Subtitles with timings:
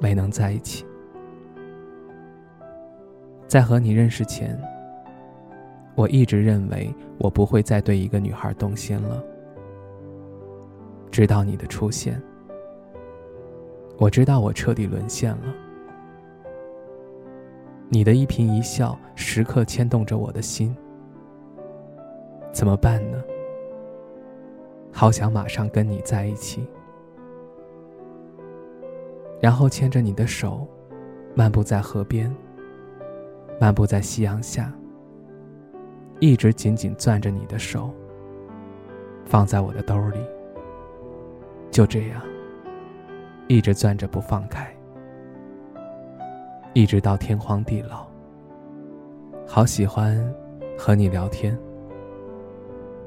[0.00, 0.84] 没能在一起。
[3.46, 4.60] 在和你认识前，
[5.94, 9.22] 我一直认为我不会再对一个女孩动心了。
[11.10, 12.20] 直到你的出现，
[13.98, 15.54] 我知道我彻底沦陷了。
[17.88, 20.74] 你的一颦一笑时刻牵动着我的心，
[22.52, 23.20] 怎么办呢？
[24.92, 26.64] 好想马上跟你在一起。
[29.40, 30.68] 然后牵着你的手，
[31.34, 32.30] 漫步在河边，
[33.58, 34.72] 漫步在夕阳下，
[36.18, 37.90] 一直紧紧攥着你的手，
[39.24, 40.18] 放在我的兜里。
[41.70, 42.20] 就这样，
[43.48, 44.70] 一直攥着不放开，
[46.74, 48.06] 一直到天荒地老。
[49.46, 50.22] 好喜欢
[50.76, 51.58] 和你聊天，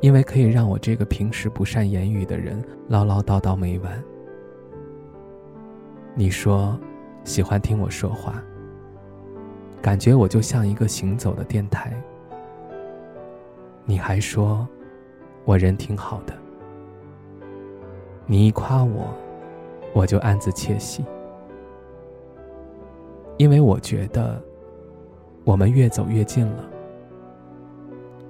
[0.00, 4.04] 因为可以让我这个平时不善言语的人唠唠叨叨没完。
[6.14, 6.78] 你说
[7.24, 8.42] 喜欢听我说话，
[9.80, 11.92] 感觉我就像一个行走的电台。
[13.84, 14.66] 你还说
[15.44, 16.34] 我人挺好的，
[18.26, 19.14] 你一夸我，
[19.92, 21.04] 我就暗自窃喜，
[23.36, 24.42] 因为我觉得
[25.44, 26.64] 我们越走越近了，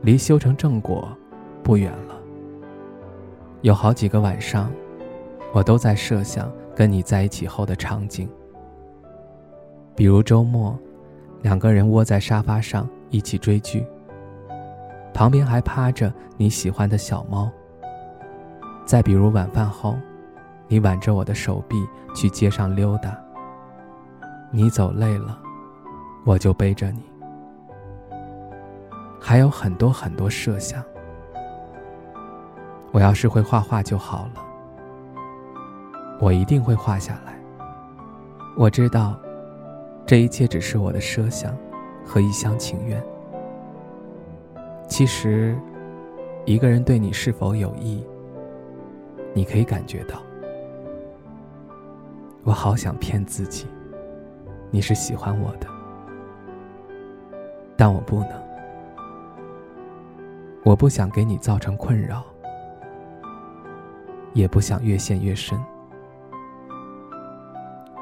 [0.03, 1.08] 离修成正果
[1.62, 2.14] 不远了。
[3.62, 4.70] 有好几个晚上，
[5.53, 6.51] 我都在设想。
[6.81, 8.27] 跟你在一起后的场景，
[9.95, 10.75] 比如周末，
[11.42, 13.86] 两个人窝在沙发上一起追剧，
[15.13, 17.51] 旁边还趴着你喜欢的小猫。
[18.86, 19.95] 再比如晚饭后，
[20.69, 21.77] 你挽着我的手臂
[22.14, 23.14] 去街上溜达。
[24.51, 25.39] 你走累了，
[26.24, 27.02] 我就背着你。
[29.20, 30.83] 还有很多很多设想。
[32.90, 34.49] 我要是会画画就好了。
[36.20, 37.35] 我一定会画下来。
[38.57, 39.19] 我知道，
[40.05, 41.57] 这一切只是我的设想
[42.05, 43.03] 和一厢情愿。
[44.86, 45.57] 其实，
[46.45, 48.05] 一个人对你是否有意，
[49.33, 50.20] 你可以感觉到。
[52.42, 53.67] 我好想骗自己，
[54.70, 55.67] 你是喜欢我的，
[57.77, 58.31] 但我不能。
[60.64, 62.23] 我不想给你造成困扰，
[64.35, 65.58] 也不想越陷越深。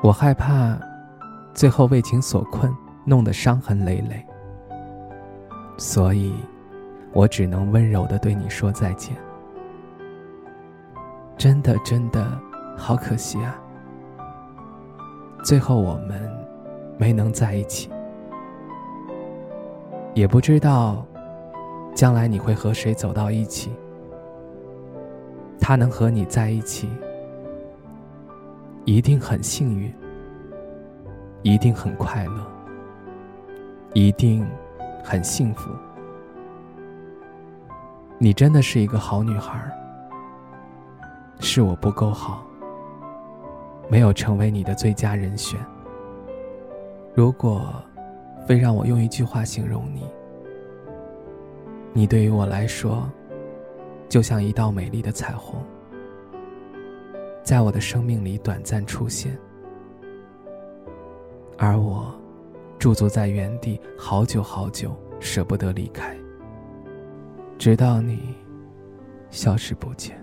[0.01, 0.79] 我害怕，
[1.53, 2.73] 最后为情所困，
[3.05, 4.25] 弄得伤痕累累。
[5.77, 6.33] 所以，
[7.13, 9.17] 我只能温柔的对你说再见。
[11.37, 12.27] 真的，真的，
[12.77, 13.61] 好可惜啊！
[15.45, 16.31] 最后我们
[16.97, 17.91] 没能在一起，
[20.15, 21.05] 也不知道
[21.95, 23.73] 将来你会和谁走到一起。
[25.61, 26.89] 他能和你在一起。
[28.89, 29.93] 一定很幸运，
[31.43, 32.51] 一定很快乐，
[33.93, 34.47] 一定
[35.05, 35.69] 很幸福。
[38.17, 39.71] 你真的是一个好女孩，
[41.39, 42.43] 是我不够好，
[43.91, 45.61] 没有成为你的最佳人选。
[47.15, 47.71] 如果
[48.47, 50.09] 非让我用一句话形容你，
[51.93, 53.07] 你对于我来说，
[54.09, 55.63] 就像一道美丽的彩虹。
[57.49, 59.35] 在我的生命里短暂出现，
[61.57, 62.15] 而我
[62.79, 66.15] 驻足在原地好久好久，舍不得离开，
[67.57, 68.37] 直到你
[69.31, 70.23] 消失不见。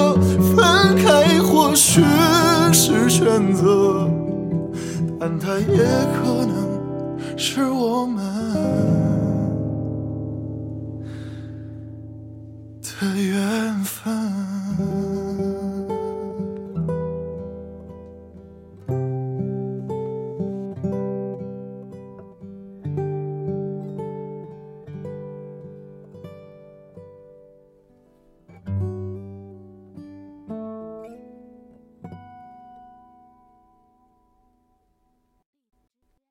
[1.93, 2.01] 许
[2.71, 4.09] 是选择，
[5.19, 5.83] 但它也
[6.15, 8.23] 可能是我们
[12.81, 15.10] 的缘分。